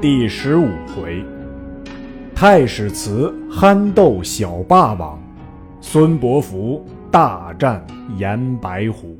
[0.00, 1.24] 第十五回，
[2.32, 5.20] 太史慈憨斗小霸王，
[5.80, 7.84] 孙伯符大战
[8.16, 9.18] 颜白虎。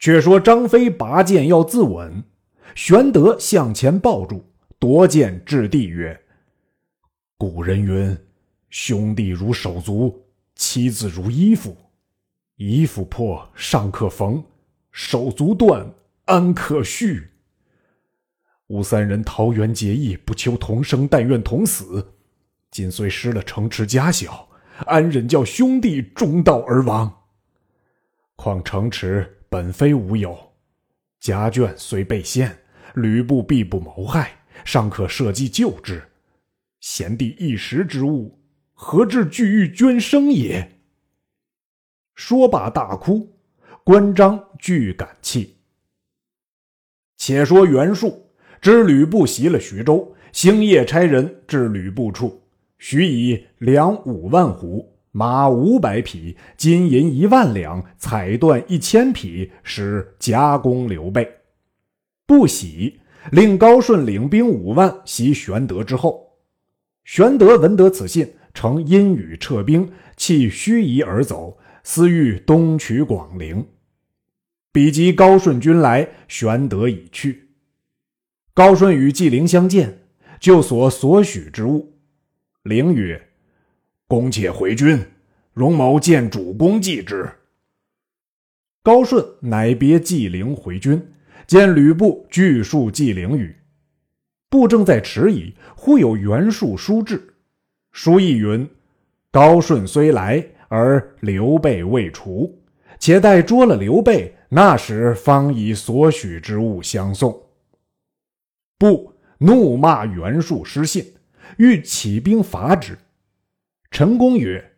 [0.00, 2.24] 却说张飞拔剑要自刎，
[2.74, 4.44] 玄德向前抱住，
[4.80, 6.20] 夺剑掷地曰
[7.38, 8.18] ：“古人云，
[8.70, 10.20] 兄弟如手足，
[10.56, 11.76] 妻子如衣服。
[12.56, 14.42] 衣服破尚可缝，
[14.90, 15.88] 手足断
[16.24, 17.28] 安可续？”
[18.68, 22.14] 吾三人桃园结义，不求同生，但愿同死。
[22.70, 24.46] 今虽失了城池家小，
[24.84, 27.24] 安忍叫兄弟中道而亡？
[28.36, 30.38] 况城池本非吾有，
[31.18, 32.58] 家眷虽被陷，
[32.94, 36.02] 吕布必不谋害，尚可设计救之。
[36.80, 38.38] 贤弟一时之误，
[38.74, 40.78] 何至惧欲捐生也？
[42.14, 43.34] 说罢大哭，
[43.82, 45.56] 关张俱感泣。
[47.16, 48.27] 且说袁术。
[48.60, 52.42] 知吕布袭了徐州，星夜差人至吕布处，
[52.78, 61.28] 许以粮五万斛、马五百匹、金银一万两、彩缎一千匹，使加攻刘备。
[62.26, 63.00] 不喜，
[63.32, 66.26] 令高顺领兵五万袭玄德之后。
[67.04, 73.66] 玄德闻得此信，乘阴雨撤兵，弃盱眙而走，思欲东取广陵。
[74.70, 77.47] 比及高顺军来，玄德已去。
[78.58, 80.00] 高顺与纪灵相见，
[80.40, 81.92] 就所所许之物。
[82.64, 83.28] 灵曰
[84.08, 85.00] ：“公且回军，
[85.52, 87.30] 容某见主公祭之。”
[88.82, 91.00] 高顺乃别纪灵回军，
[91.46, 93.54] 见吕布拒述纪灵语。
[94.50, 97.32] 布正在迟疑，忽有袁术书至，
[97.92, 98.68] 书意云
[99.30, 102.60] ：“高顺虽来，而刘备未除，
[102.98, 107.40] 且待捉了刘备，那时方以所许之物相送。”
[108.78, 111.14] 不怒骂袁术失信，
[111.56, 112.96] 欲起兵伐之。
[113.90, 114.76] 陈宫曰：“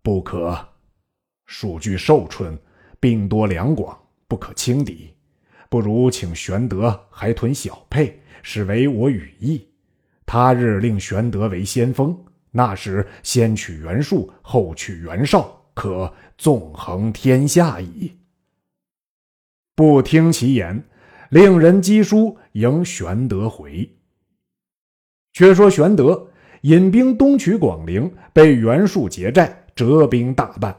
[0.00, 0.68] 不可，
[1.44, 2.56] 蜀据寿春，
[3.00, 5.12] 兵多粮广，不可轻敌。
[5.68, 9.66] 不如请玄德还屯小沛，使为我羽翼。
[10.24, 12.16] 他日令玄德为先锋，
[12.52, 18.12] 那时先取袁术，后取袁绍，可纵横天下矣。”
[19.74, 20.84] 不听其言。
[21.30, 23.88] 令人赍书迎玄德回。
[25.32, 26.28] 却说玄德
[26.62, 30.74] 引兵东取广陵，被袁术劫寨，折兵大半。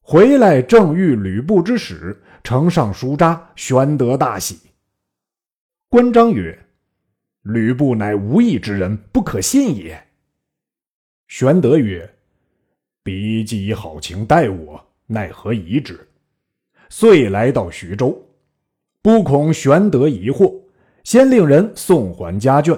[0.00, 4.58] 回来正遇吕布之使，呈上书札，玄德大喜。
[5.88, 6.58] 关张曰
[7.42, 10.02] ：“吕布乃无义之人，不可信也。”
[11.28, 12.08] 玄德曰
[13.04, 16.08] ：“彼既以好情待我，奈何疑之？”
[16.88, 18.25] 遂来到徐州。
[19.06, 20.52] 不恐玄德疑惑，
[21.04, 22.76] 先令人送还家眷。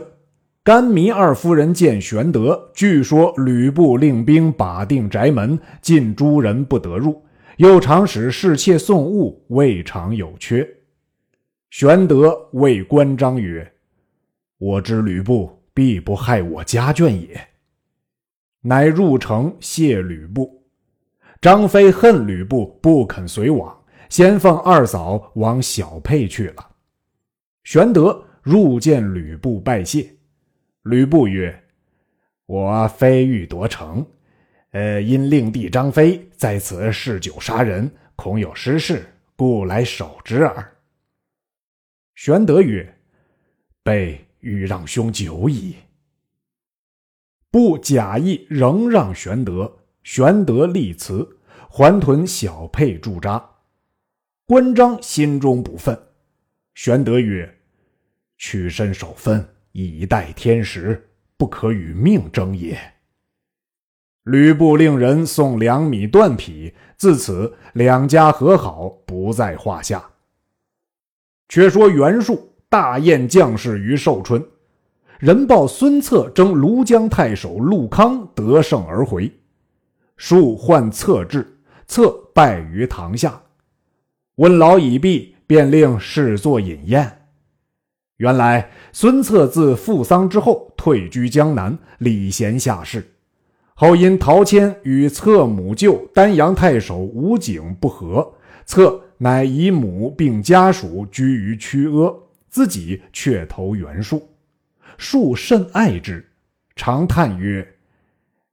[0.62, 7.25] 甘糜二夫人见玄德，据说吕布令兵把定宅门，禁诸人不得入，
[7.56, 10.69] 又常使侍妾送物，未尝有缺。
[11.71, 13.72] 玄德谓关张曰
[14.61, 17.41] ：“我知吕布必不害我家眷也。”
[18.61, 20.62] 乃入城谢吕布。
[21.41, 23.78] 张飞恨吕布，不肯随往。
[24.09, 26.71] 先奉二嫂往小沛去了。
[27.65, 30.11] 玄德入见吕布拜谢。
[30.83, 31.65] 吕布曰
[32.47, 34.07] ：“我非欲夺城，
[34.71, 39.05] 呃，因令弟张飞在此嗜酒杀人，恐有失事，
[39.37, 40.77] 故来守之耳。”
[42.17, 42.99] 玄德曰
[43.85, 45.77] ：“备欲让兄久矣。”
[47.51, 49.79] 不假意仍让玄德。
[50.05, 53.58] 玄德立辞，还屯小沛驻扎。
[54.49, 55.95] 关张心中不忿，
[56.75, 57.55] 玄德曰
[58.39, 62.81] ：“屈身守分，以待天时，不可与命争也。”
[64.25, 70.03] 吕布令人送粮米缎匹，自此两家和好，不在话下。
[71.51, 74.43] 却说袁术大宴将士于寿春，
[75.19, 79.31] 人报孙策征庐江太守陆康得胜而回，
[80.17, 81.47] 术唤策至，
[81.87, 83.39] 策败于堂下。
[84.38, 87.23] 问劳已毕，便令侍作饮宴。
[88.19, 93.05] 原来孙策自父丧之后，退居江南，礼贤下士。
[93.75, 102.14] 后因陶谦与策母舅丹阳太守吴景不和，策乃以母并家属居于曲阿，
[102.49, 104.29] 自己却投袁术。
[104.99, 106.25] 术甚爱之，
[106.76, 107.67] 常叹曰：“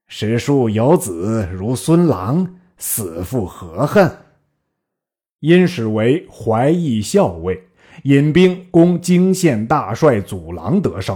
[0.08, 4.12] 史书有子如孙郎，死复何恨？”
[5.46, 7.68] 因使为怀义校尉，
[8.02, 11.16] 引兵攻荆县大帅祖郎得胜。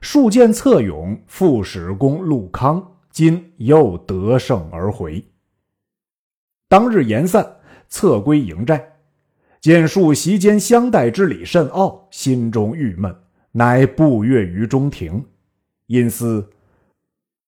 [0.00, 5.22] 数见策勇副使攻陆康，今又得胜而回。
[6.68, 7.58] 当日言散，
[7.88, 8.96] 策归营寨，
[9.60, 13.14] 见数席间相待之礼甚傲，心中郁闷，
[13.52, 15.24] 乃步跃于中庭，
[15.86, 16.50] 因思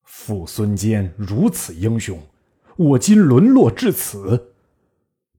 [0.05, 2.17] 父孙坚如此英雄，
[2.77, 4.53] 我今沦落至此，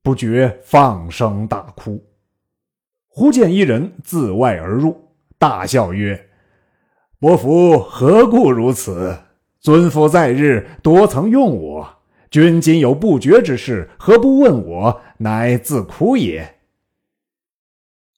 [0.01, 2.03] 不觉放声大哭。
[3.07, 6.29] 忽见一人自外而入，大笑曰。
[7.19, 9.17] 伯父何故如此？
[9.59, 11.97] 尊父在日多曾用我，
[12.31, 15.01] 君今有不决之事，何不问我？
[15.17, 16.59] 乃自苦也。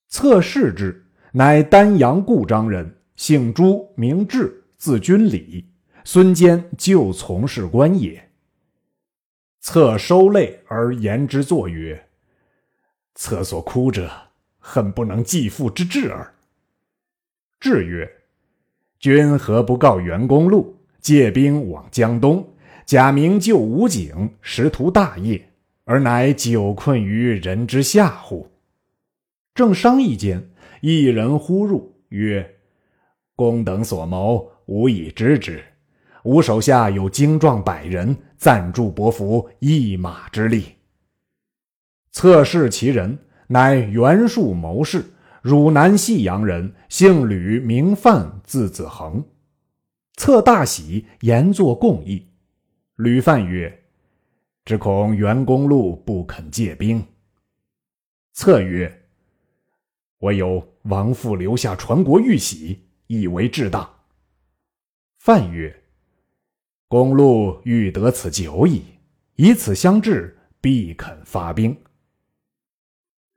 [0.08, 5.68] 侧室之，乃丹阳故章人，姓朱，名志，字君礼。
[6.04, 8.31] 孙坚旧从事官也。
[9.62, 12.08] 侧收泪而言之作曰
[13.14, 14.12] ：“侧所哭者，
[14.58, 16.34] 恨不能继父之志耳。”
[17.62, 18.12] 志曰。
[19.00, 22.48] 君何不告袁公路，借兵往江东，
[22.86, 25.50] 假名救武警，实图大业，
[25.86, 28.52] 而乃久困于人之下乎？
[29.56, 32.58] 正商议间，一人忽入，曰
[33.36, 35.64] ：“公等所谋，吾已知之。
[36.24, 40.76] 吾手下有精壮百人，暂助伯服一马之力。”
[42.12, 45.14] 测试其人，乃袁术谋士。
[45.42, 49.26] 汝南信阳人，姓吕，名范，字子恒。
[50.16, 52.28] 策大喜，言作共议。
[52.98, 53.86] 吕范曰
[54.64, 57.04] ：“只恐袁公路不肯借兵。”
[58.34, 59.06] 策曰
[60.20, 63.90] ：“我有王父留下传国玉玺，以为至当。”
[65.18, 65.76] 范曰
[66.92, 68.82] ：“公路欲得此久矣，
[69.38, 71.74] 以此相制，必肯发兵。”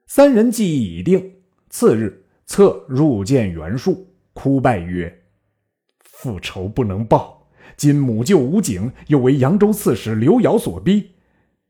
[0.09, 1.37] 三人计议已定。
[1.71, 5.23] 次日，策入见袁术，哭拜曰
[6.03, 7.47] ：“父仇不能报，
[7.77, 11.11] 今母舅吴景又为扬州刺史刘繇所逼，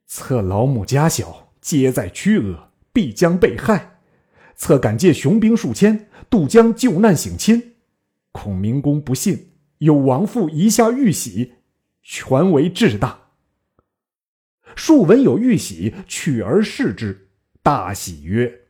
[0.06, 3.98] 策老母家小，皆在曲阿，必将被害。
[4.56, 7.74] 策敢借雄兵数千渡江救难省亲，
[8.32, 11.52] 孔明公不信，有王父遗下玉玺，
[12.04, 13.18] 权为至大。
[14.76, 17.28] 庶闻有玉玺，取而视之，
[17.62, 18.60] 大喜曰。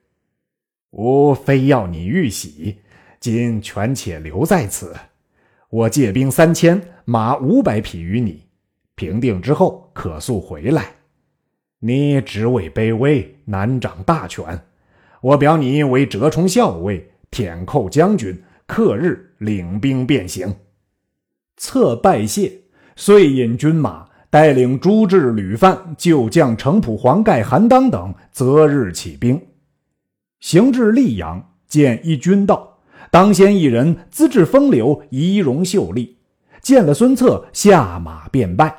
[0.93, 2.79] 吾非要你玉玺，
[3.19, 4.95] 今权且留在此。
[5.69, 8.47] 我借兵三千，马五百匹于你，
[8.95, 10.95] 平定之后可速回来。
[11.81, 14.67] 你职位卑微，难掌大权。
[15.21, 20.55] 我表你为折冲校尉、舔寇将军，克日领兵便行。
[21.57, 22.61] 策拜谢，
[22.97, 29.41] 遂引军马，带领朱志、吕范、旧将程普、黄盖、韩当等，择日起兵。
[30.41, 32.79] 行至溧阳，见一军到，
[33.11, 36.19] 当先一人资质风流，仪容秀丽。
[36.61, 38.75] 见了孙策，下马便拜。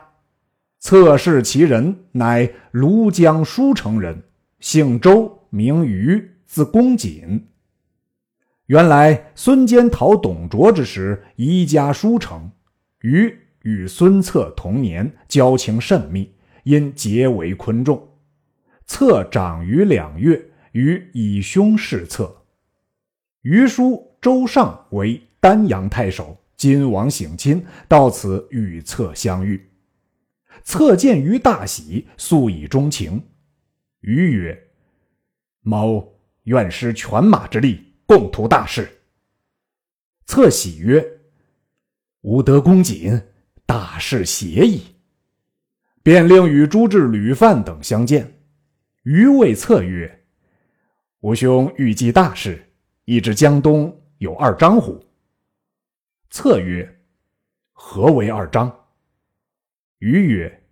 [0.80, 4.24] 策视其人，乃庐江舒城人，
[4.60, 7.48] 姓周，名瑜，字公瑾。
[8.68, 12.52] 原来孙坚讨董卓之时，移家舒城。
[13.02, 13.36] 瑜
[13.66, 16.34] 与孙策同年，交情甚密，
[16.64, 18.18] 因结为昆仲。
[18.88, 20.52] 策长于两月。
[20.76, 22.44] 于以兄侍策，
[23.44, 29.70] 于叔周尚为丹阳太守，今王省亲，到此与策相遇。
[30.66, 33.24] 策见于大喜，素以钟情。
[34.02, 34.68] 余曰
[35.64, 39.00] ：“某愿施犬马之力，共图大事。”
[40.28, 41.22] 策喜曰
[42.24, 43.22] ：“吾得公瑾，
[43.66, 44.84] 大事协矣。”
[46.04, 48.40] 便令与朱志、吕范等相见。
[49.04, 50.24] 余谓策曰：
[51.22, 52.64] 吾兄欲计大事，
[53.06, 55.04] 亦知江东有二张乎？
[56.30, 57.00] 策曰
[57.74, 58.72] ：“何为二张？”
[59.98, 60.64] 余曰：“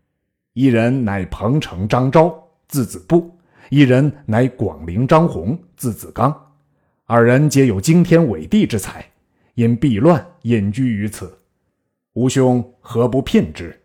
[0.53, 3.35] 一人乃彭城张昭，字子布；
[3.69, 6.53] 一人乃广陵张宏，字子刚。
[7.05, 9.03] 二人皆有惊天伟地之才，
[9.55, 11.39] 因避乱隐居于此。
[12.13, 13.81] 吾兄何不聘之？”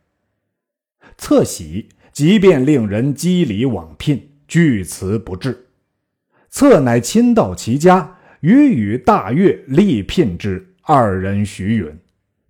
[1.18, 5.66] 策喜，即便令人赍礼往聘，据辞不至。
[6.49, 10.75] 策乃亲到其家，与与大悦，力聘之。
[10.82, 11.99] 二人许允。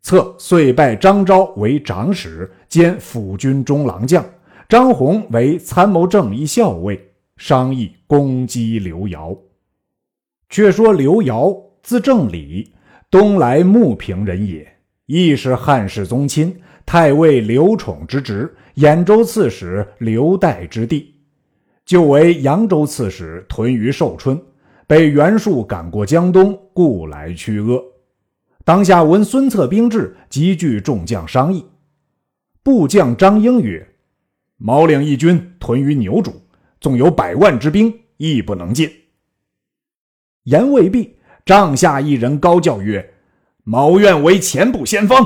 [0.00, 4.24] 策遂拜张昭为长史兼辅军中郎将，
[4.68, 9.36] 张宏为参谋正一校尉，商议攻击刘繇。
[10.48, 12.72] 却说刘繇字正礼，
[13.10, 14.77] 东莱牟平人也，
[15.08, 21.14] 亦是汉室宗亲，太尉刘宠之侄，兖州刺史刘岱之弟。
[21.86, 24.38] 就为扬州刺史，屯于寿春，
[24.86, 27.82] 被袁术赶过江东，故来驱恶。
[28.66, 31.64] 当下闻孙策兵至，急聚众将商议。
[32.62, 33.88] 部将张英曰
[34.60, 36.34] ：“毛领一军屯于牛渚，
[36.82, 38.90] 纵有百万之兵，亦不能进。”
[40.44, 43.10] 言未毕，帐下一人高叫曰
[43.70, 45.18] ：“毛愿为前部先锋。”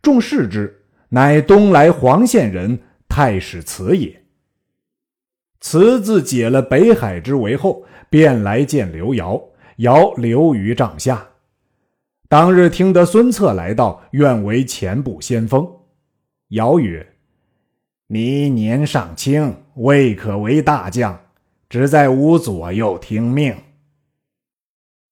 [0.00, 4.24] 众视之，乃东莱黄县人太史慈也。
[5.60, 11.28] 慈自解了北海之围后，便来见刘繇，繇留于帐下。
[12.26, 15.68] 当日听得孙策来到，愿为前部先锋。
[16.48, 17.06] 尧曰
[18.08, 21.20] ：“你年尚轻，未可为大将，
[21.68, 23.54] 只在吾左右听命。”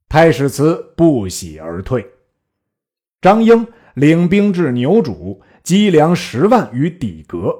[0.08, 2.06] 太史慈不喜而退。
[3.20, 7.52] 张英领兵至牛渚，积粮十万于底阁。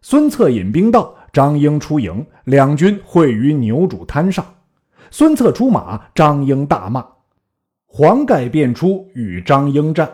[0.00, 4.44] 孙策引兵到，张英出营，两军会于牛渚滩上。
[5.12, 7.06] 孙策出马，张英大骂。
[7.86, 10.10] 黄盖便出与张英战，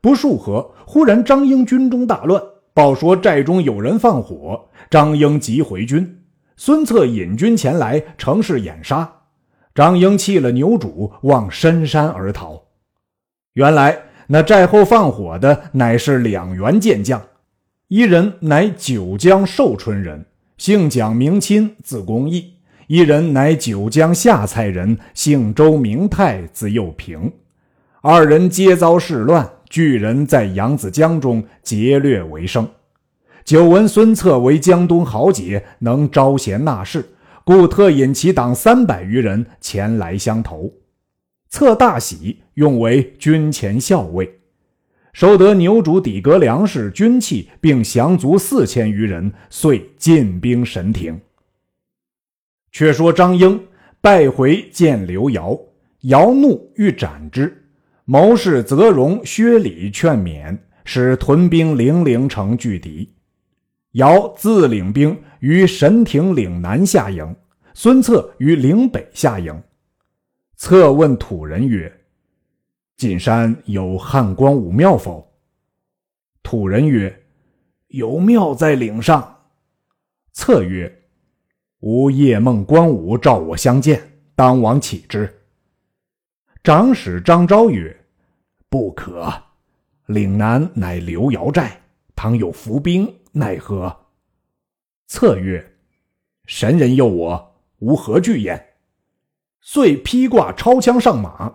[0.00, 4.68] 不数合，忽然张英军中大乱，报说寨中有人放火。
[4.88, 6.22] 张英急回军，
[6.56, 9.19] 孙策引军前来，乘势掩杀。
[9.80, 12.64] 张英弃了牛渚，往深山而逃。
[13.54, 17.18] 原来那寨后放火的乃是两员健将，
[17.88, 20.22] 一人乃九江寿春人，
[20.58, 22.52] 姓蒋名钦，字公义。
[22.88, 27.32] 一人乃九江下蔡人，姓周名泰，字幼平。
[28.02, 32.68] 二人皆遭事乱，巨人在扬子江中劫掠为生。
[33.46, 37.02] 久闻孙策为江东豪杰，能招贤纳士，
[37.52, 40.72] 故特引其党三百余人前来相投。
[41.48, 44.38] 策大喜，用为军前校尉，
[45.12, 51.20] 收得牛渚底阁粮食、军器，并降卒四千余人，遂进兵神庭。
[52.70, 53.60] 却说张英
[54.00, 55.60] 败回见刘繇，
[56.02, 57.64] 繇怒欲斩之，
[58.04, 63.12] 谋士泽荣、薛礼劝勉，使屯兵零陵城拒敌。
[63.94, 67.34] 繇自领兵于神庭岭南下营，
[67.74, 69.62] 孙策于岭北下营。
[70.56, 71.90] 策问土人曰
[72.96, 75.26] ：“进山有汉光武庙否？”
[76.42, 77.24] 土人曰
[77.88, 79.38] ：“有庙在岭上。”
[80.32, 81.02] 策曰：
[81.80, 84.02] 吾夜梦关武召我相见，
[84.34, 85.32] 当往启之。
[86.62, 88.04] 长史张昭曰
[88.68, 89.32] ：“不可，
[90.06, 91.80] 岭南乃刘繇寨，
[92.14, 93.94] 倘有伏兵，奈何？”
[95.08, 95.74] 策曰
[96.44, 97.49] ：“神人诱我，
[97.80, 98.68] 无何惧焉？”
[99.60, 101.52] 遂披挂抄枪上马，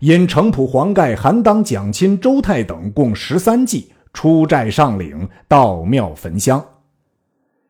[0.00, 6.62] 引程普、黄盖、韩当、蒋钦、周泰等共十三骑出寨上岭，到庙焚香，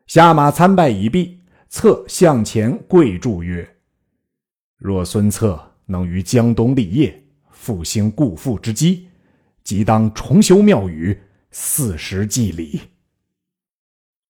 [0.07, 1.37] 下马参拜已毕。
[1.69, 3.75] 策向前跪祝曰
[4.79, 9.09] ：“若孙策能于江东立业，复兴故父之基，
[9.65, 11.19] 即当重修庙宇，
[11.51, 12.79] 四时祭礼。”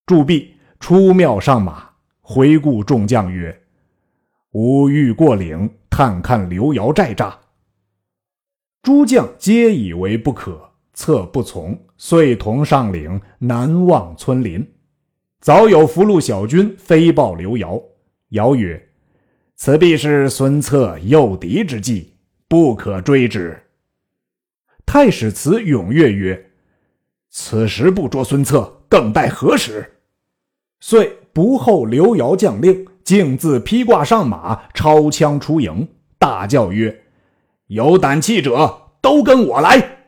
[0.08, 1.88] 祝毕，出庙上马，
[2.22, 3.56] 回顾众将曰
[4.58, 7.32] ：“吾欲过岭探看刘繇寨栅。”
[8.82, 14.68] 诸将皆以为不可，策不从，遂同上岭南望村林。
[15.42, 17.84] 早有俘虏小军飞报刘繇，
[18.32, 18.90] 繇曰
[19.56, 22.16] ：“此必是孙策诱敌之计，
[22.48, 23.62] 不可追之。”
[24.88, 26.50] 太史慈踊跃曰
[27.30, 30.00] ：“此时不捉孙策，更待何时？”
[30.82, 35.88] 遂不候刘繇将令，径自披挂上马，抄枪出营，
[36.20, 37.06] 大叫曰
[37.68, 40.00] ：“有胆气者，都跟我来！”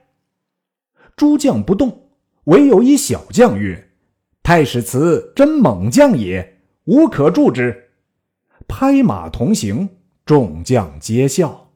[1.15, 2.10] 诸将不动，
[2.44, 3.91] 唯有一小将曰。
[4.44, 7.91] 太史慈真猛将也，无可助之。
[8.68, 9.88] 拍马同行，
[10.25, 11.70] 众将皆笑。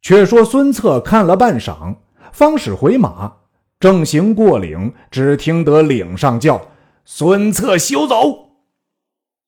[0.00, 1.96] 却说孙策看了半晌，
[2.30, 3.38] 方使回马，
[3.80, 6.68] 正行过岭，只听得岭上叫
[7.04, 8.43] ：“孙策休走！”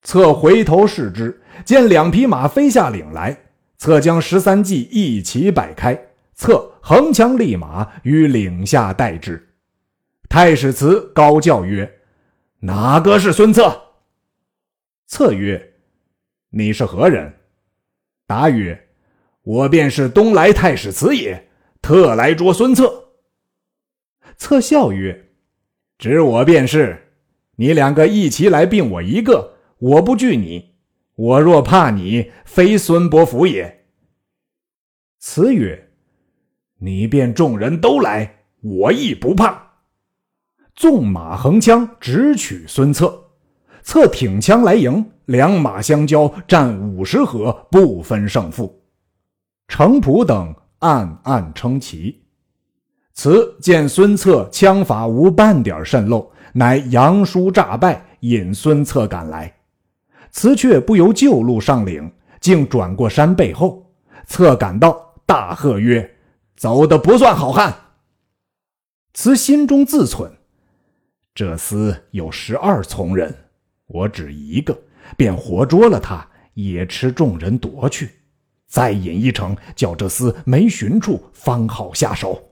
[0.06, 3.36] 策回头视之，见两匹马飞下岭来。
[3.76, 6.00] 策将十三骑一齐摆开，
[6.32, 9.48] 策横枪立马于岭下待之。
[10.28, 11.92] 太史慈高叫曰
[12.62, 13.82] ：“哪个是孙策？”
[15.08, 15.74] 策曰
[16.50, 17.34] ：“你是何人？”
[18.28, 18.86] 答曰
[19.42, 21.48] ：“我便是东莱太史慈也，
[21.82, 23.08] 特来捉孙策。”
[24.38, 25.30] 策笑曰
[25.98, 26.96] ：“知我便是。
[27.56, 30.76] 你两个一齐来并我一个，我不惧你。
[31.14, 33.84] 我若怕你，非孙伯符也。”
[35.18, 35.90] 慈曰
[36.78, 39.62] ：“你便众人都来，我亦不怕。”
[40.76, 43.30] 纵马横枪直取孙策，
[43.82, 48.82] 策挺枪来迎，两马相交，战五十合，不分胜负。
[49.68, 52.22] 程普等暗暗称奇。
[53.14, 59.50] 此见孙策枪法无半点渗漏，乃杨叔诈败，引孙策赶来。
[60.36, 62.12] 此却不由旧路上岭，
[62.42, 63.90] 竟转过山背后。
[64.26, 66.14] 策赶到，大喝曰
[66.58, 67.74] ：“走的不算好汉。”
[69.14, 70.30] 此心中自忖：
[71.34, 73.34] 这厮有十二从人，
[73.86, 74.78] 我只一个，
[75.16, 78.10] 便活捉了他，也吃众人夺去。
[78.68, 82.46] 再引一程，叫这厮没寻处，方好下手。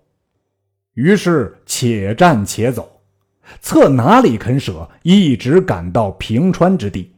[0.95, 3.03] 于是且战且走。
[3.61, 7.14] 策哪里肯舍，一直赶到平川之地。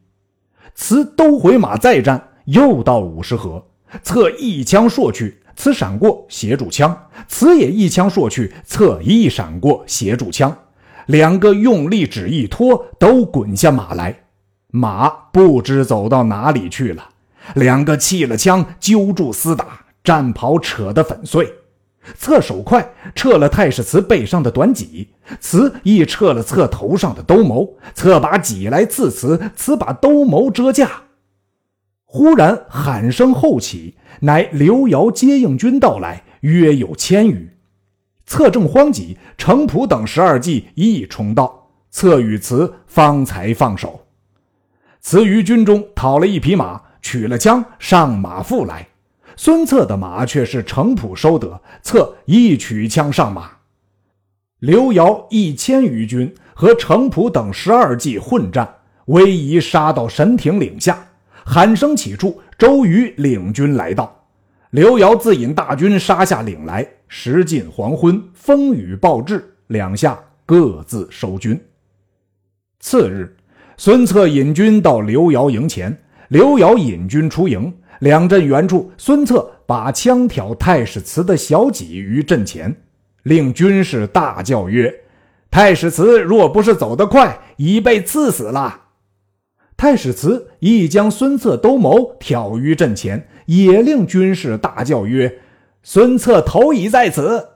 [0.77, 3.65] 此都回马再战，又到五十合。
[4.03, 6.95] 策一枪搠去，此闪过，协助枪；
[7.27, 10.55] 此也一枪搠去，策一闪过，协助枪。
[11.07, 14.25] 两个用力只一拖，都滚下马来。
[14.69, 17.09] 马不知走到哪里去了。
[17.55, 21.51] 两个弃了枪，揪住厮打，战袍扯得粉碎。
[22.15, 25.09] 侧手快，撤了太史慈背上的短戟；
[25.41, 27.75] 慈亦撤了侧头上的兜鍪。
[27.95, 30.91] 侧把戟来刺慈，慈把兜鍪遮架。
[32.05, 37.51] 忽然喊声后起，乃刘繇接应军到来，约有千余。
[38.27, 44.01] 策正慌急，程普等十二骑亦冲到，策与慈方才放手。
[45.01, 46.83] 慈于军中讨了一匹马。
[47.03, 48.89] 取了枪，上马复来。
[49.37, 53.51] 孙策的马却是程普收得，策一取枪上马。
[54.61, 58.67] 刘繇一千余军和程普等十二骑混战，
[59.07, 61.07] 逶迤杀到神亭岭下。
[61.45, 64.27] 喊声起处，周瑜领军来到。
[64.71, 66.87] 刘繇自引大军杀下岭来。
[67.07, 71.61] 时近黄昏，风雨暴至，两下各自收军。
[72.81, 73.37] 次日，
[73.77, 75.97] 孙策引军到刘繇营前。
[76.29, 82.75] 刘繇引军出营，两阵远处，孙策把枪挑太史慈的小戟于阵前，
[83.23, 84.93] 令军士大叫曰
[85.51, 88.83] ：“太史慈若不是走得快，已被刺死了。”
[89.77, 95.41] 太史慈亦将孙策兜鍪挑于阵前，也令军士大叫曰
[95.85, 97.51] ：“孙策头已在此。”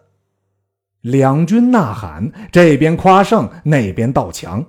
[1.02, 4.64] 两军呐喊，这边夸胜，那边道强。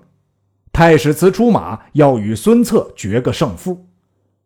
[0.71, 3.87] 太史慈出马，要与孙策决个胜负。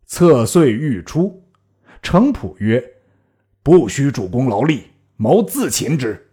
[0.05, 1.43] 策遂欲出，
[2.01, 2.83] 程普曰
[3.63, 4.83] ：“不须主公劳力，
[5.17, 6.29] 谋自擒之。”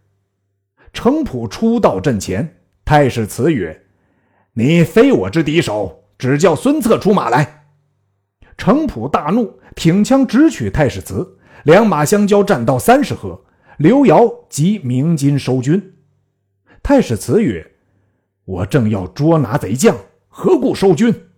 [0.92, 3.86] 程普出到阵前，太史慈曰
[4.54, 7.66] ：“你非我之敌手，只叫孙策出马来。”
[8.58, 13.42] 程普大怒，挺枪直取太史慈，两马相交，战到三十合，
[13.78, 15.94] 刘繇即鸣金收军。
[16.82, 17.72] 太史慈曰
[18.44, 19.96] ：“我正要捉拿贼将，
[20.28, 21.28] 何故收军？”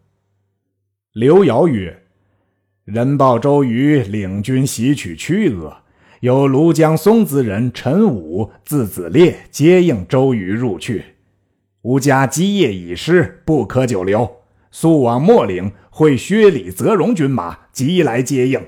[1.15, 2.04] 刘繇曰：
[2.85, 5.83] 人报周瑜领军袭取曲阿，
[6.21, 11.03] 有庐江松滋人陈武、字子烈接应周瑜入去。
[11.81, 14.31] 吾家基业已失，不可久留，
[14.71, 18.61] 速往秣陵会薛礼、泽荣军马，急来接应。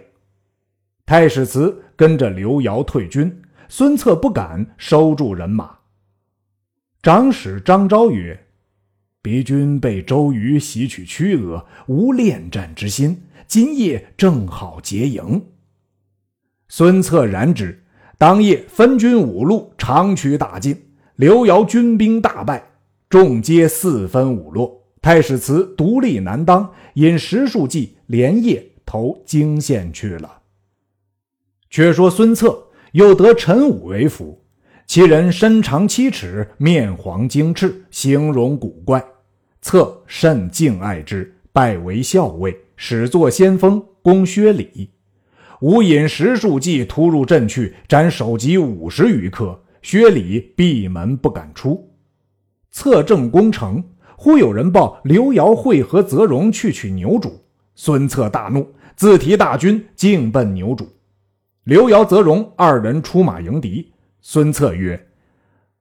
[1.05, 5.81] 太史慈跟着刘繇退军，孙策不敢收住人马。
[7.02, 8.46] 长史张昭曰
[9.22, 15.45] ：“敌军被周瑜袭取曲阿，无恋战之心。”今夜正好结营。
[16.69, 17.83] 孙策然之，
[18.19, 20.83] 当夜分军五路长驱大进。
[21.17, 22.63] 刘繇军兵大败，
[23.09, 24.83] 众皆四分五落。
[25.01, 30.43] 太史慈独立难当，引十数骑连夜投泾县去了。
[31.71, 34.45] 却说孙策又得陈武为辅，
[34.87, 39.03] 其人身长七尺，面黄精赤，形容古怪。
[39.63, 42.55] 策甚敬爱之，拜为校尉。
[42.77, 44.91] 始作先锋，攻薛礼。
[45.62, 49.62] 吾引十数骑突入阵去，斩首级五十余客。
[49.81, 51.89] 薛礼闭门不敢出。
[52.73, 53.83] 策正攻城，
[54.17, 57.33] 忽有人报刘繇会合泽荣去取牛渚。
[57.77, 60.87] 孙策大怒，自提大军径奔牛渚。
[61.65, 63.93] 刘繇、泽荣二人出马迎敌。
[64.21, 65.07] 孙策曰：“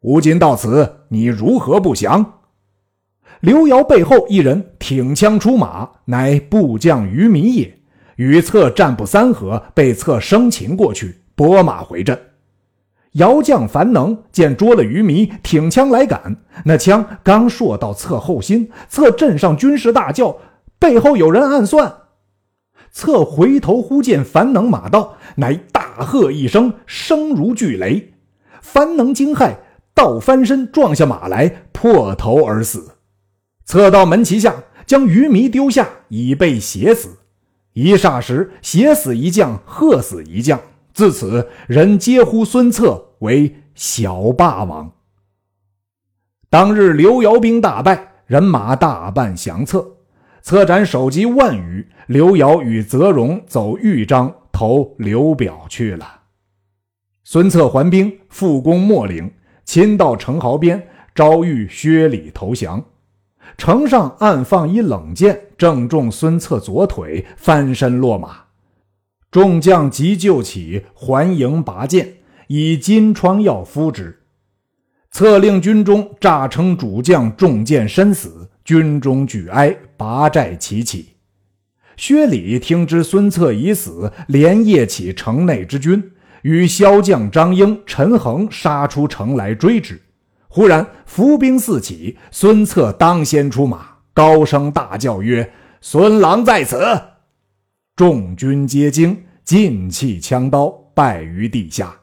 [0.02, 2.34] 吾今到此，你如何不降？”
[3.42, 7.78] 刘繇背后一人挺枪出马，乃部将于弥也。
[8.16, 12.18] 与策战不三合，被策生擒过去，拨马回阵。
[13.14, 20.38] 姚将樊能见捉了于弥，挺枪来赶，那枪刚搠到策后心，策阵上军士大叫
[20.80, 21.94] ：“背后有人暗算！”
[22.92, 28.14] 策回头忽见樊能马到，乃大喝一声，声如巨雷。
[28.62, 29.56] 樊能惊骇，
[29.94, 32.95] 倒翻身撞下马来，破头而死。
[33.66, 37.18] 策到门旗下，将鱼糜丢下，以备血死。
[37.74, 40.60] 一霎时，血死一将，喝死一将。
[40.94, 44.94] 自此，人皆呼孙策为小霸王。
[46.50, 49.86] 当日，刘繇兵大败，人马大半降策。
[50.42, 56.22] 策斩首级万余，刘繇与泽荣走豫章投刘表去了。
[57.24, 59.34] 孙策还兵，复攻秣陵，
[59.66, 62.86] 亲到城壕边，招谕薛礼投降。
[63.58, 68.46] 城上暗放一冷箭，正中孙策左腿，翻身落马。
[69.32, 72.16] 众将急救起，还营拔剑，
[72.48, 74.22] 以金疮药敷之。
[75.12, 78.50] 策令军中诈称主将中箭身死。
[78.66, 81.10] 军中举哀，拔寨齐起。
[81.98, 90.02] 薛礼听知孙策已死，连夜起城内之军，与骁将张英、陈恒杀出城来追之。
[90.56, 96.80] 忽然伏兵四起，孙策当先出马，高声大叫曰：“孙郎在此！”
[97.94, 101.94] 众军皆惊，尽弃枪刀，败于地下。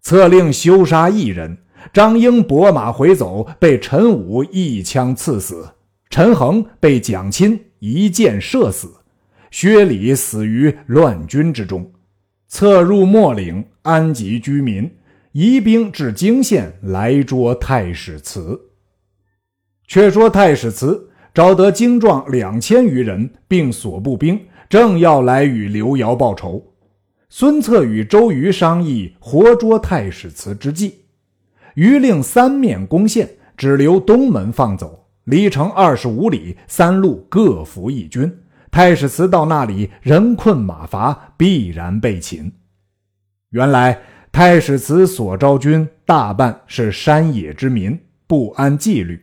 [0.00, 1.58] 策令休杀一人。
[1.92, 5.74] 张英拨马回走，被陈武一枪刺死；
[6.08, 8.88] 陈恒被蒋钦一箭射死；
[9.50, 11.92] 薛礼死于乱军之中。
[12.48, 14.90] 策入秣岭，安吉居民，
[15.40, 18.60] 移兵至泾县来捉太史慈。
[19.86, 26.74] 却说太史慈招得精壮两千余人，并所部兵，正要来与刘繇报仇。
[27.28, 31.04] 孙策与周瑜商议活捉太史慈之计。
[31.76, 35.06] 余令三面攻陷，只留东门放走。
[35.22, 38.40] 离城二十五里，三路各伏一军。
[38.72, 42.50] 太史慈到那里，人困马乏，必然被擒。
[43.50, 44.02] 原来
[44.38, 47.98] 太史慈所招军大半是山野之民，
[48.28, 49.20] 不安纪律。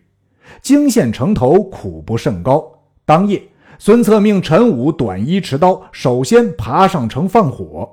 [0.62, 2.70] 泾县城头苦不甚高。
[3.06, 3.42] 当夜，
[3.80, 7.90] 孙策命陈武短衣持刀，首先爬上城放火。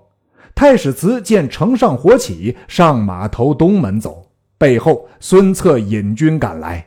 [0.53, 4.27] 太史慈见城上火起，上马投东门走。
[4.59, 6.85] 背后，孙策引军赶来，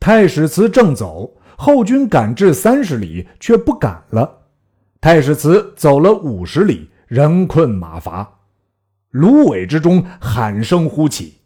[0.00, 4.28] 太史慈正走，后军赶至三十里，却不赶了。
[5.00, 8.28] 太史慈走了五十里，人困马乏，
[9.12, 11.38] 芦苇之中喊声呼起，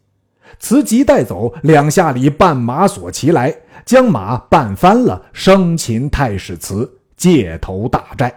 [0.59, 8.33] 慈急带走两下里绊马索齐来，将马绊翻了，生擒太史慈，借头大寨。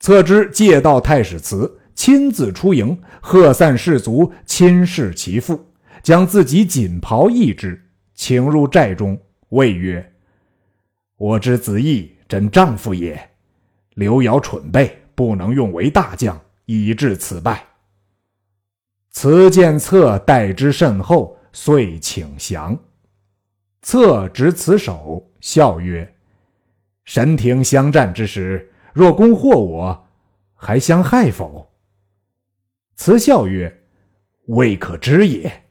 [0.00, 5.64] 策之借道太史慈亲自出营，喝散士卒，亲视其父。
[6.00, 7.84] 将自己锦袍一之，
[8.14, 10.12] 请入寨中，谓曰
[11.18, 13.30] ：“我知子义真丈夫也，
[13.94, 17.62] 刘尧蠢备，不能用为大将，以致此败。”
[19.20, 22.78] 辞见策待之甚厚，遂请降。
[23.82, 26.14] 策执此手，笑曰
[27.04, 30.06] ：“神庭相战之时，若攻获我，
[30.54, 31.68] 还相害否？”
[32.94, 33.82] 辞笑曰
[34.46, 35.64] ：“未可知也。”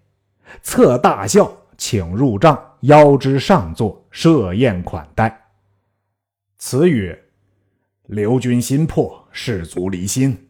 [0.62, 5.52] 策大笑，请入帐，邀之上座，设宴款待。
[6.58, 7.18] 辞曰
[8.08, 10.47] ：“刘军心破，士卒离心，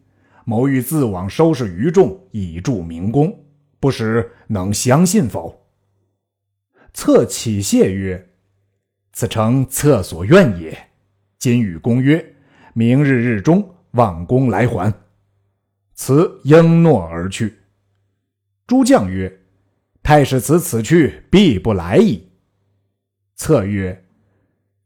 [0.49, 3.37] 谋欲自往收拾余众，以助明公，
[3.81, 5.67] 不识能相信否？”
[6.95, 8.29] 策启谢曰
[9.11, 10.89] ：“此诚策所愿也。
[11.37, 12.25] 今与公约，
[12.71, 14.93] 明日日中，望公来还。”
[15.95, 17.53] 辞应诺而去。
[18.65, 19.41] 诸将曰：
[20.01, 22.25] 太史慈此去必不来矣。
[23.35, 24.05] 策曰：“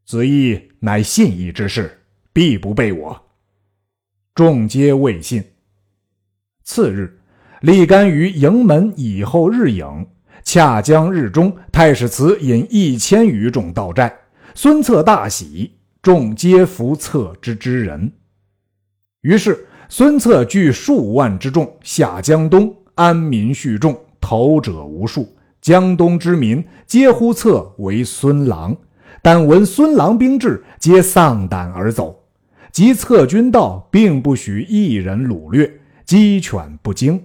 [0.06, 2.02] 子义乃信义之士，
[2.34, 3.26] 必不背我。”
[4.34, 5.44] 众皆未信。
[6.64, 7.20] 次日，
[7.62, 10.08] 立竿于营门以后日影，
[10.44, 14.18] 恰将日中，太史慈引一千余众到寨。
[14.56, 18.10] 孙策大喜，众皆服策之之人。
[19.22, 24.00] 于是，孙策聚数万之众下江东，安民蓄众。
[24.22, 28.78] 投者无数，江东之民皆呼策为孙郎。
[29.22, 32.21] 但闻孙郎兵至，皆丧胆而走。
[32.72, 35.70] 即策军道，并不许一人掳掠，
[36.06, 37.22] 鸡犬不惊，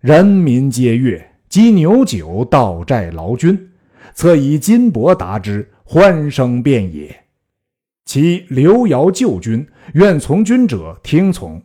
[0.00, 3.70] 人民皆悦，鸡牛酒到寨劳军。
[4.14, 7.24] 策以金帛答之，欢声遍野。
[8.04, 11.62] 其刘繇旧军，愿从军者听从，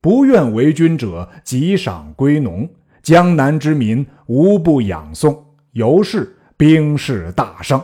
[0.00, 2.68] 不愿为军者即赏归农。
[3.02, 7.82] 江南之民无不仰颂，由是兵势大盛。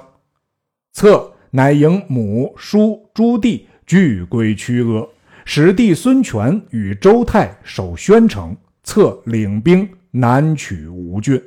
[0.92, 5.09] 策乃迎母叔朱弟俱归曲阿，
[5.44, 11.40] 使弟孙权与周泰守宣城，策领兵南取吴郡。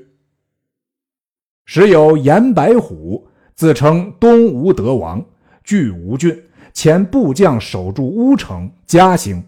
[1.66, 5.24] 时有严白虎自称东吴德王，
[5.66, 6.42] 据吴郡，
[6.74, 9.44] 遣部将守住乌城嘉兴。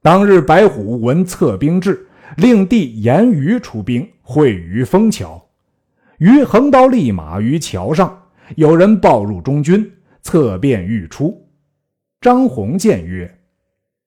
[0.00, 2.06] 当日，白虎闻策兵至，
[2.38, 5.40] 令弟严于出兵会于枫桥。
[6.16, 8.22] 于横刀立马于桥上，
[8.56, 9.92] 有人报入中军，
[10.22, 11.41] 策便欲出。
[12.22, 13.40] 张宏见曰：“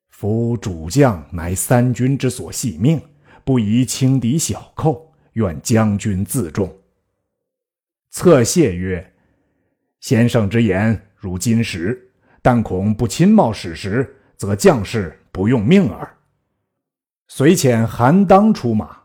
[0.07, 3.01] 夫主将乃三军之所系命，
[3.43, 6.73] 不宜轻敌小寇，愿将军自重。”
[8.11, 9.13] 策谢曰
[9.99, 12.09] ：“先生之言如金石，
[12.41, 16.15] 但恐不亲冒矢石，则将士不用命耳。”
[17.27, 18.99] 遂遣韩当出马。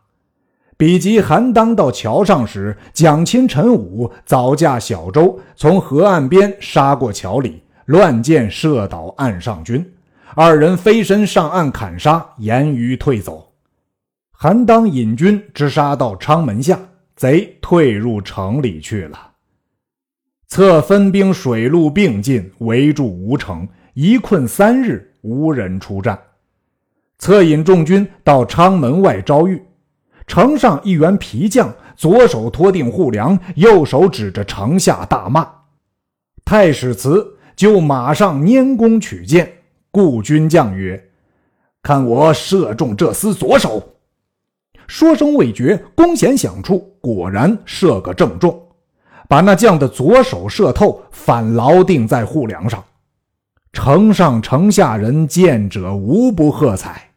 [0.77, 9.93] 比及韩当到桥上时，蒋钦、陈武早驾小舟从河岸边杀过桥里，乱箭射倒岸上军。
[10.35, 13.51] 二人飞身上岸砍杀，严于退走。
[14.31, 16.79] 韩当引军直杀到昌门下，
[17.15, 19.31] 贼退入城里去了。
[20.47, 26.19] 策分兵水陆并进，围住吴城，一困三日，无人出战。
[27.19, 29.61] 策引众军到昌门外招遇。
[30.27, 35.47] 城上一员皮将，左手托定护梁，右手指着城下大骂。
[36.45, 39.51] 太史慈就马上拈弓取箭，
[39.91, 41.09] 故军将曰
[41.83, 43.95] ：“看我射中这厮左手。”
[44.87, 48.67] 说声未绝，弓弦响处，果然射个正中，
[49.29, 52.83] 把那将的左手射透，反牢定在护梁上。
[53.71, 57.11] 城上城下人见者无不喝彩。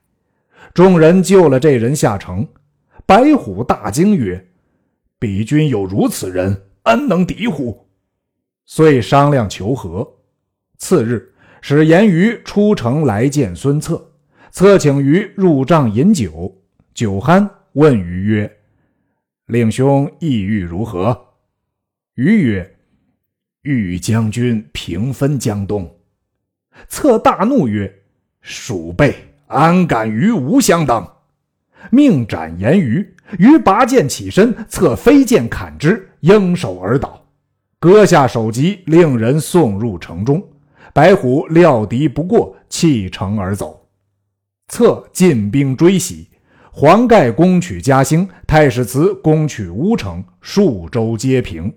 [0.73, 2.47] 众人救了这人下城。
[3.07, 4.47] 白虎大惊曰
[5.19, 7.87] ：“彼军有如此人，安能敌乎？”
[8.67, 10.09] 遂商量求和。
[10.79, 14.11] 次日，使严于出城来见孙策。
[14.51, 16.55] 策请于入帐饮酒，
[16.95, 18.59] 酒酣，问于曰
[19.47, 21.27] ：“令兄意欲如何？”
[22.15, 22.77] 于曰
[23.63, 25.93] ：“欲与将军平分江东。”
[26.89, 27.93] 策大怒曰
[28.43, 29.15] ：“鼠辈，
[29.47, 31.09] 安敢与吾相当？”
[31.91, 37.27] 命斩严于，于拔剑起身，策飞剑砍之，应手而倒，
[37.79, 40.43] 割下首级，令人送入城中。
[40.95, 43.89] 白虎料敌不过，弃城而走。
[44.69, 46.29] 策进兵追袭，
[46.71, 51.75] 黄盖攻取嘉兴，太史慈攻取乌城，数州皆平。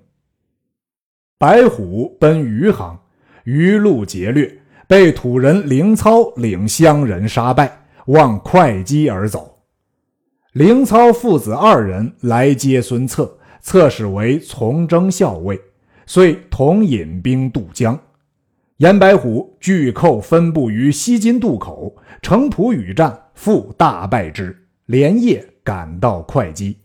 [1.39, 2.99] 白虎奔余杭，
[3.43, 4.55] 余路劫掠，
[4.87, 9.57] 被土人凌操领乡人杀败，望会稽而走。
[10.53, 15.59] 凌操父子二人来接孙策，策使为从征校尉，
[16.05, 17.99] 遂同引兵渡江。
[18.77, 26.77] 严白虎拒寇分布于西津渡口，城濮与战，复大败之，连夜赶到会稽。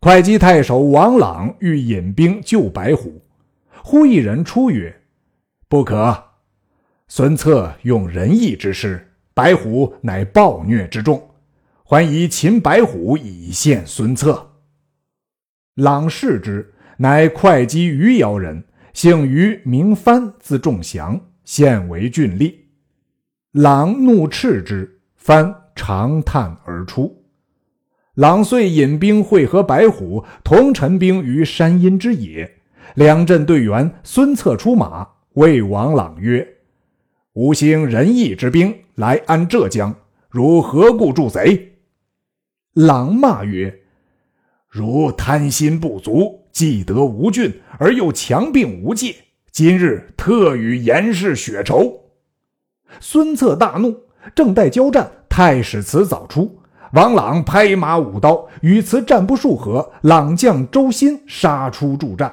[0.00, 3.20] 会稽太守王朗欲引兵救白虎，
[3.82, 5.02] 忽一人出曰
[5.68, 6.22] ：“不可！
[7.08, 11.30] 孙策用仁义之师，白虎乃暴虐之众。”
[11.86, 14.52] 还以擒白虎以献孙策。
[15.74, 22.54] 朗视之，乃会稽余姚人，姓于，名藩，字仲祥，现为郡吏。
[23.50, 27.24] 朗怒斥之，藩长叹而出。
[28.14, 32.48] 朗遂引兵会合白虎，同陈兵于山阴之野。
[32.94, 36.46] 两镇队员孙策出马，谓王朗曰
[37.34, 39.92] ：“吾兴仁义之兵来安浙江，
[40.30, 41.78] 如何故助贼？”
[42.74, 43.76] 朗骂曰
[44.70, 49.12] ：“如贪心不足，既得吴郡，而又强并无界，
[49.50, 51.92] 今日特与严氏血仇。”
[53.00, 53.92] 孙策大怒，
[54.36, 56.56] 正待交战，太史慈早出，
[56.92, 62.32] 王朗拍马舞刀，与慈战不数合，朗将周新杀出助战。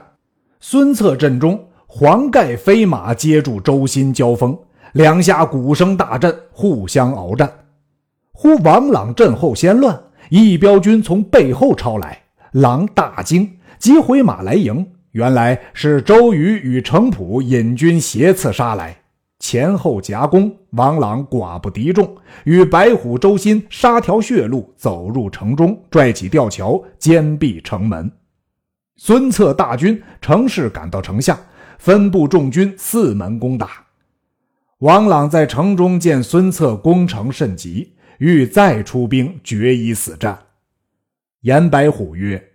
[0.60, 4.56] 孙策阵中，黄盖飞马接住周新交锋，
[4.94, 7.52] 两下鼓声大震，互相鏖战。
[8.34, 10.00] 忽王朗阵后先乱。
[10.30, 14.86] 一彪军从背后抄来，狼大惊，急回马来迎。
[15.14, 18.96] 原来是周瑜与程普引军斜刺杀来，
[19.40, 28.10] 前后夹攻，王朗寡不敌众，与白虎、周新杀条血路，走入城中，拽起吊桥，坚壁城门。
[28.98, 31.40] 孙策大军乘势赶到城下，
[31.80, 33.88] 分布众军四门攻打。
[34.78, 37.94] 王朗在城中见孙策攻城甚急。
[38.20, 40.38] 欲再出兵决一死战。
[41.42, 42.50] 严白虎曰：“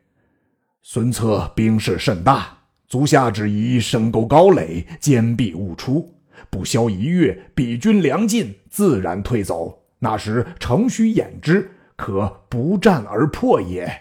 [0.89, 6.15] 孙策兵势甚大，足下只宜深沟高垒，坚壁勿出。
[6.49, 9.83] 不消一月，彼军粮尽，自然退走。
[9.99, 13.93] 那时城虚掩之，可不战而破也。”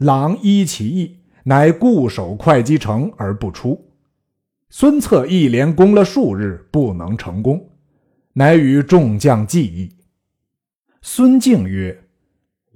[0.00, 3.92] 狼依其意，乃固守会稽城而不出。
[4.70, 7.72] 孙策一连攻了数日，不能成功，
[8.32, 9.98] 乃与众将计议。
[11.02, 12.04] 孙敬曰：“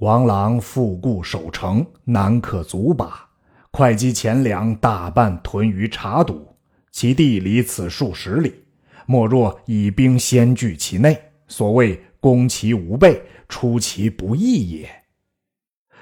[0.01, 3.29] 王朗复固守城，难可足拔。
[3.73, 6.57] 会稽钱粮大半屯于茶堵，
[6.91, 8.65] 其地离此数十里。
[9.05, 14.89] 莫若以兵先据其内，所谓攻其无备，出其不意也。”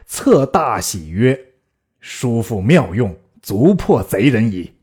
[0.07, 1.37] 策大喜曰
[1.99, 4.75] ：“叔父妙用，足破贼人矣。”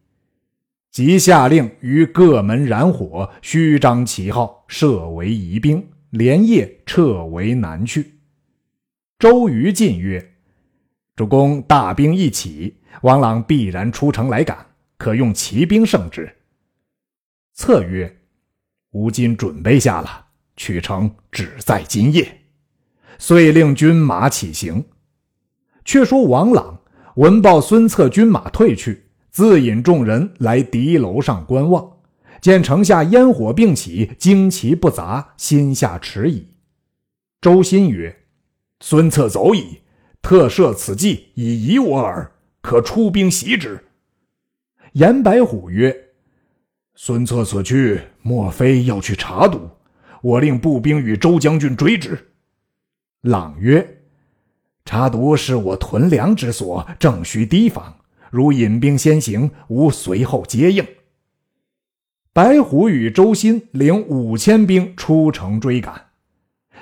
[0.91, 5.87] 即下令于各门燃火，虚张旗号，设为疑兵。
[6.09, 8.14] 连夜撤为南去。
[9.17, 10.33] 周瑜进曰
[11.15, 14.65] ：“主公大兵一起，王朗必然出城来赶，
[14.97, 16.29] 可用骑兵胜之。”
[17.55, 18.17] 策曰
[18.91, 20.25] ：“吾今准备下了，
[20.57, 22.41] 取城只在今夜。”
[23.17, 24.83] 遂令军马起行。
[25.85, 26.81] 却说王朗
[27.15, 31.99] 闻报孙策军马退去，自引众人来敌楼上观望。
[32.41, 36.49] 见城下烟火并起，旌旗不杂，心下迟疑。
[37.39, 38.23] 周新曰
[38.79, 39.81] ：“孙策走矣，
[40.21, 43.83] 特设此计以疑我耳，可出兵袭之。”
[44.93, 45.95] 严白虎曰
[46.95, 49.69] ：“孙策此去，莫非要去查堵？
[50.21, 52.31] 我令步兵与周将军追之。”
[53.21, 54.01] 朗曰
[54.85, 57.95] ：“查毒是我屯粮之所，正需提防。
[58.29, 60.85] 如引兵先行，吾随后接应。”
[62.33, 66.09] 白虎与周新领五千兵出城追赶，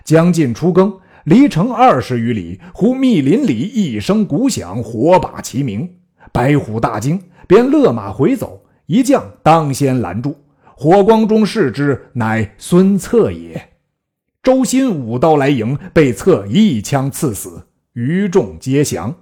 [0.03, 5.89] 将近初更，离城二十余里，忽密林里一声鼓响，火把齐鸣。
[6.33, 8.65] 白虎大惊，便勒马回走。
[8.87, 10.35] 一将当先拦住，
[10.75, 13.69] 火光中视之，乃孙策也。
[14.41, 19.15] 周新舞刀来迎，被策一枪刺死，余众皆降。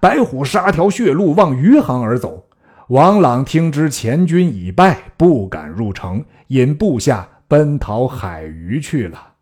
[0.00, 2.46] 白虎杀条血路，往余杭而走。
[2.88, 9.33] 王朗听知前军已败，不敢入城，引部下奔逃海隅去了。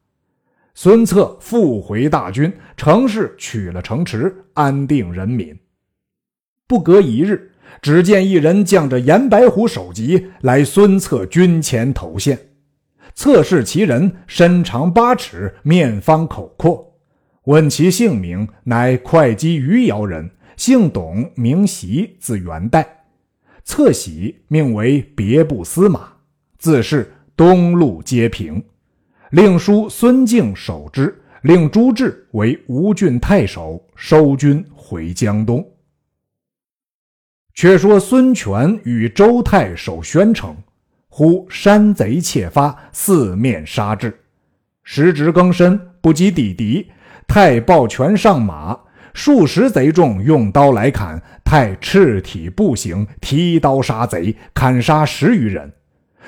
[0.74, 5.56] 孙策复回大军，乘势取了城池，安定人民。
[6.66, 12.38] 不隔一日，只见一人将着严白虎首级来孙策军前投献。
[13.14, 16.94] 策视其人，身长八尺，面方口阔，
[17.44, 23.04] 问其姓名，乃会稽余姚人，姓董，名袭，字元代。
[23.64, 26.14] 侧喜命为别部司马，
[26.56, 28.64] 自是东路皆平，
[29.32, 35.66] 令叔孙敬守之，令朱志为吴郡太守，收军回江东。
[37.54, 40.54] 却说孙权与周泰守宣城，
[41.08, 44.14] 忽山贼窃发，四面杀至。
[44.82, 46.88] 时值更深，不及抵敌，
[47.26, 48.78] 太抱拳上马。
[49.14, 55.72] 数十贼众用刀来砍，太赤体步行，提刀杀贼，砍杀十余人。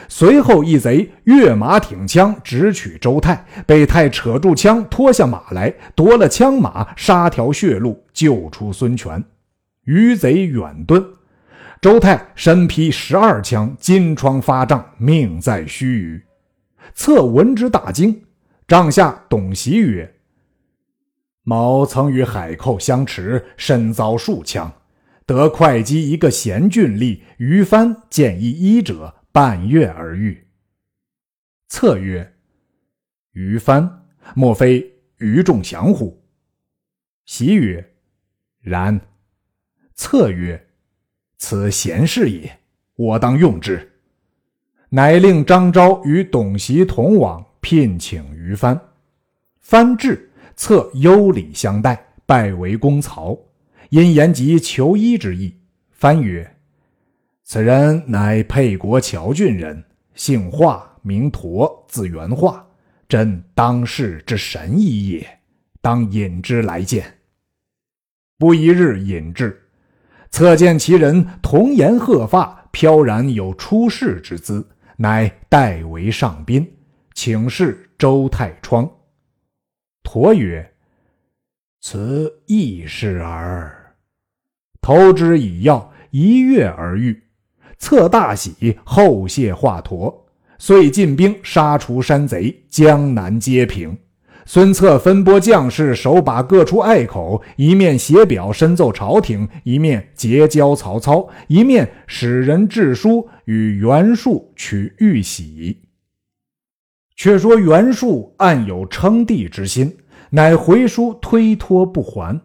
[0.08, 9.22] 随后一贼跃马挺枪，直取周泰，被太扯住枪，拖下马来，夺了枪马，杀条血路，救出孙权。
[9.84, 11.04] 余贼远遁，
[11.80, 16.22] 周泰身披十二枪，金疮发胀，命在须臾。
[16.94, 18.22] 策闻之大惊，
[18.66, 20.14] 帐下董袭曰。
[21.42, 24.72] 某曾与海寇相持，身遭数枪，
[25.26, 30.46] 得会稽一个贤俊吏于帆见一医者，半月而愈。
[31.66, 32.36] 策曰
[33.34, 36.22] ：“于帆，莫非于仲祥乎？”
[37.26, 37.84] 袭曰
[38.62, 39.00] ：“然。”
[39.96, 40.68] 策曰
[41.36, 42.60] ：“此贤士也，
[42.94, 43.90] 我当用之。”
[44.90, 48.80] 乃令张昭与董袭同往，聘请于帆。
[49.58, 50.30] 帆至。
[50.54, 53.36] 策优礼相待，拜为公曹，
[53.90, 55.52] 因言及求医之意。
[55.90, 56.53] 翻曰
[57.46, 62.66] ：“此人乃沛国谯郡人，姓华，名佗，字元化，
[63.06, 65.40] 真当世之神医也。
[65.82, 67.18] 当引之来见。”
[68.38, 69.68] 不一日引至，
[70.30, 74.66] 侧见其人童颜鹤发，飘然有出世之姿，
[74.96, 76.66] 乃代为上宾，
[77.12, 78.90] 请示周太冲。
[80.02, 80.74] 佗曰
[81.82, 83.94] ：“此异事耳。”
[84.80, 87.23] 投之以药，一跃而愈。
[87.78, 90.14] 策大喜，后谢华佗，
[90.58, 93.96] 遂进兵杀除山贼，江南皆平。
[94.46, 105.80] 孙策分拨将士，手把各处隘口，一面写表申奏朝廷，一面结交曹操，一面使人致书与袁术取玉玺。
[107.16, 109.96] 却说袁术暗有称帝之心，
[110.30, 112.38] 乃回书推脱不还。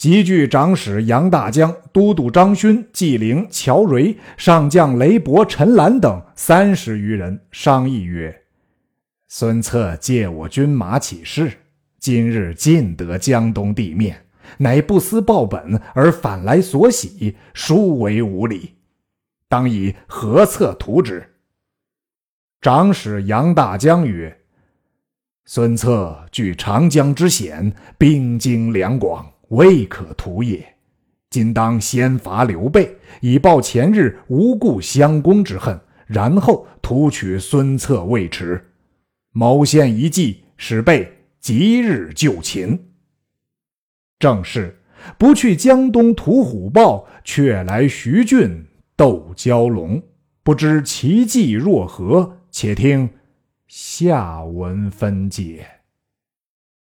[0.00, 8.34] 集聚长史杨大江、都督张勋、纪灵、乔蕤、上将雷伯、陈兰等三十余人，商议曰
[9.28, 11.52] ：“孙策借我军马起事，
[11.98, 14.24] 今日尽得江东地面，
[14.56, 18.76] 乃不思报本而反来索喜，殊为无礼。
[19.50, 21.22] 当以何策图之？”
[22.62, 24.34] 长史杨大江曰
[25.44, 30.74] ：“孙策据长江之险，兵精粮广。”未可图也。
[31.30, 38.72] 今当先伐刘备，以报前日无故相攻之恨，然后图取孙策未迟。
[39.32, 42.86] 某献一计，使备即日就擒。
[44.18, 44.80] 正是
[45.16, 50.02] 不去江东屠虎豹，却来徐郡斗蛟龙。
[50.42, 52.38] 不知其计若何？
[52.50, 53.08] 且听
[53.68, 55.79] 下文分解。